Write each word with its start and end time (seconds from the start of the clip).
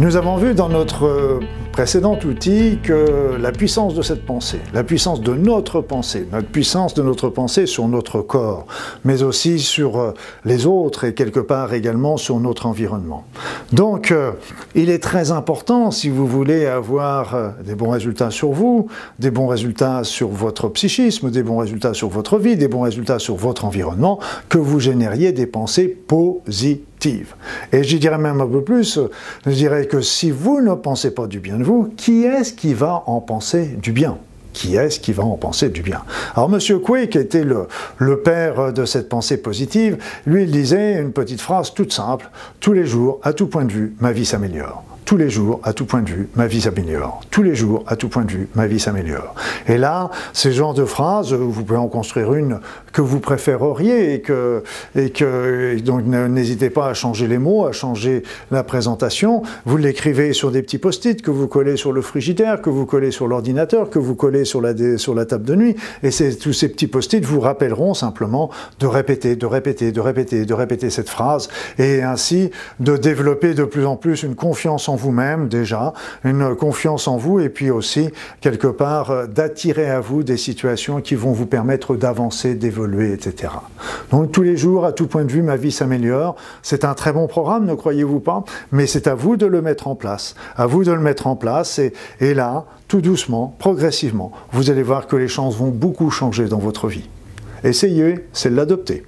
Nous 0.00 0.16
avons 0.16 0.38
vu 0.38 0.54
dans 0.54 0.70
notre 0.70 1.40
précédent 1.72 2.18
outil 2.24 2.78
que 2.82 3.36
la 3.38 3.52
puissance 3.52 3.94
de 3.94 4.00
cette 4.00 4.24
pensée, 4.24 4.58
la 4.72 4.82
puissance 4.82 5.20
de 5.20 5.34
notre 5.34 5.82
pensée, 5.82 6.26
notre 6.32 6.48
puissance 6.48 6.94
de 6.94 7.02
notre 7.02 7.28
pensée 7.28 7.66
sur 7.66 7.86
notre 7.86 8.22
corps, 8.22 8.66
mais 9.04 9.22
aussi 9.22 9.58
sur 9.58 9.98
euh, 9.98 10.14
les 10.46 10.64
autres 10.64 11.04
et 11.04 11.12
quelque 11.12 11.40
part 11.40 11.74
également 11.74 12.16
sur 12.16 12.40
notre 12.40 12.64
environnement. 12.64 13.26
Donc, 13.72 14.10
euh, 14.10 14.32
il 14.74 14.90
est 14.90 14.98
très 14.98 15.30
important, 15.30 15.90
si 15.90 16.08
vous 16.08 16.26
voulez 16.26 16.66
avoir 16.66 17.34
euh, 17.34 17.50
des 17.64 17.74
bons 17.76 17.90
résultats 17.90 18.30
sur 18.30 18.50
vous, 18.50 18.88
des 19.18 19.30
bons 19.30 19.46
résultats 19.46 20.02
sur 20.02 20.28
votre 20.28 20.68
psychisme, 20.68 21.30
des 21.30 21.42
bons 21.42 21.58
résultats 21.58 21.94
sur 21.94 22.08
votre 22.08 22.38
vie, 22.38 22.56
des 22.56 22.66
bons 22.66 22.82
résultats 22.82 23.20
sur 23.20 23.36
votre 23.36 23.64
environnement, 23.64 24.18
que 24.48 24.58
vous 24.58 24.80
génériez 24.80 25.30
des 25.32 25.46
pensées 25.46 25.86
positives. 25.86 27.34
Et 27.72 27.84
j'y 27.84 28.00
dirais 28.00 28.18
même 28.18 28.40
un 28.40 28.46
peu 28.46 28.62
plus, 28.62 28.98
je 29.46 29.52
dirais 29.52 29.86
que 29.86 30.00
si 30.00 30.32
vous 30.32 30.60
ne 30.60 30.74
pensez 30.74 31.14
pas 31.14 31.26
du 31.26 31.38
bien 31.38 31.58
de 31.58 31.64
vous, 31.64 31.92
qui 31.96 32.24
est-ce 32.24 32.52
qui 32.52 32.74
va 32.74 33.04
en 33.06 33.20
penser 33.20 33.76
du 33.80 33.92
bien? 33.92 34.18
Qui 34.52 34.76
est-ce 34.76 35.00
qui 35.00 35.12
va 35.12 35.24
en 35.24 35.36
penser 35.36 35.68
du 35.68 35.82
bien 35.82 36.02
Alors 36.34 36.52
M. 36.52 36.80
Coué, 36.80 37.08
qui 37.08 37.18
était 37.18 37.44
le, 37.44 37.68
le, 37.98 38.20
père 38.20 38.72
de 38.72 38.84
cette 38.84 39.08
pensée 39.08 39.36
positive, 39.36 39.98
lui 40.26 40.44
il 40.44 40.50
disait 40.50 41.00
une 41.00 41.12
petite 41.12 41.40
phrase 41.40 41.72
toute 41.74 41.92
simple, 41.92 42.30
tous 42.60 42.72
les 42.72 42.86
jours, 42.86 43.20
à 43.22 43.32
tout 43.32 43.46
point 43.46 43.64
de 43.64 43.72
vue, 43.72 43.94
ma 44.00 44.12
vie 44.12 44.26
s'améliore. 44.26 44.89
Tous 45.10 45.16
les 45.16 45.28
jours, 45.28 45.58
à 45.64 45.72
tout 45.72 45.86
point 45.86 46.02
de 46.02 46.08
vue, 46.08 46.28
ma 46.36 46.46
vie 46.46 46.60
s'améliore. 46.60 47.20
Tous 47.32 47.42
les 47.42 47.56
jours, 47.56 47.82
à 47.88 47.96
tout 47.96 48.08
point 48.08 48.22
de 48.22 48.30
vue, 48.30 48.48
ma 48.54 48.68
vie 48.68 48.78
s'améliore. 48.78 49.34
Et 49.66 49.76
là, 49.76 50.08
ces 50.32 50.52
genres 50.52 50.72
de 50.72 50.84
phrases, 50.84 51.32
vous 51.32 51.64
pouvez 51.64 51.80
en 51.80 51.88
construire 51.88 52.32
une 52.32 52.60
que 52.92 53.02
vous 53.02 53.18
préféreriez 53.18 54.14
et 54.14 54.20
que, 54.20 54.62
et 54.94 55.10
que 55.10 55.76
donc 55.80 56.04
n'hésitez 56.04 56.70
pas 56.70 56.86
à 56.86 56.94
changer 56.94 57.26
les 57.26 57.38
mots, 57.38 57.66
à 57.66 57.72
changer 57.72 58.22
la 58.52 58.62
présentation. 58.62 59.42
Vous 59.66 59.78
l'écrivez 59.78 60.32
sur 60.32 60.52
des 60.52 60.62
petits 60.62 60.78
post-it 60.78 61.20
que 61.22 61.32
vous 61.32 61.48
collez 61.48 61.76
sur 61.76 61.90
le 61.90 62.02
frigidaire, 62.02 62.62
que 62.62 62.70
vous 62.70 62.86
collez 62.86 63.10
sur 63.10 63.26
l'ordinateur, 63.26 63.90
que 63.90 63.98
vous 63.98 64.14
collez 64.14 64.44
sur 64.44 64.60
la, 64.60 64.74
sur 64.96 65.16
la 65.16 65.26
table 65.26 65.44
de 65.44 65.56
nuit. 65.56 65.76
Et 66.04 66.10
tous 66.36 66.52
ces 66.52 66.68
petits 66.68 66.86
post-it 66.86 67.24
vous 67.24 67.40
rappelleront 67.40 67.94
simplement 67.94 68.48
de 68.78 68.86
répéter, 68.86 69.34
de 69.34 69.46
répéter, 69.46 69.90
de 69.90 70.00
répéter, 70.00 70.44
de 70.44 70.54
répéter 70.54 70.88
cette 70.88 71.08
phrase 71.08 71.48
et 71.80 72.00
ainsi 72.00 72.52
de 72.78 72.96
développer 72.96 73.54
de 73.54 73.64
plus 73.64 73.86
en 73.86 73.96
plus 73.96 74.22
une 74.22 74.36
confiance 74.36 74.88
en 74.88 74.99
vous-même 75.00 75.48
déjà, 75.48 75.92
une 76.24 76.54
confiance 76.54 77.08
en 77.08 77.16
vous 77.16 77.40
et 77.40 77.48
puis 77.48 77.70
aussi 77.70 78.10
quelque 78.40 78.66
part 78.66 79.10
euh, 79.10 79.26
d'attirer 79.26 79.90
à 79.90 80.00
vous 80.00 80.22
des 80.22 80.36
situations 80.36 81.00
qui 81.00 81.14
vont 81.14 81.32
vous 81.32 81.46
permettre 81.46 81.96
d'avancer, 81.96 82.54
d'évoluer, 82.54 83.12
etc. 83.12 83.52
Donc 84.10 84.30
tous 84.30 84.42
les 84.42 84.56
jours, 84.56 84.84
à 84.84 84.92
tout 84.92 85.06
point 85.06 85.24
de 85.24 85.32
vue, 85.32 85.42
ma 85.42 85.56
vie 85.56 85.72
s'améliore. 85.72 86.36
C'est 86.62 86.84
un 86.84 86.94
très 86.94 87.12
bon 87.12 87.26
programme, 87.26 87.64
ne 87.64 87.74
croyez-vous 87.74 88.20
pas 88.20 88.44
Mais 88.72 88.86
c'est 88.86 89.06
à 89.06 89.14
vous 89.14 89.36
de 89.36 89.46
le 89.46 89.62
mettre 89.62 89.88
en 89.88 89.94
place. 89.94 90.34
À 90.56 90.66
vous 90.66 90.84
de 90.84 90.92
le 90.92 91.00
mettre 91.00 91.26
en 91.26 91.36
place 91.36 91.78
et, 91.78 91.92
et 92.20 92.34
là, 92.34 92.66
tout 92.88 93.00
doucement, 93.00 93.54
progressivement, 93.58 94.32
vous 94.52 94.70
allez 94.70 94.82
voir 94.82 95.06
que 95.06 95.16
les 95.16 95.28
chances 95.28 95.56
vont 95.56 95.70
beaucoup 95.70 96.10
changer 96.10 96.46
dans 96.46 96.58
votre 96.58 96.88
vie. 96.88 97.08
Essayez, 97.64 98.26
c'est 98.32 98.50
l'adopter. 98.50 99.04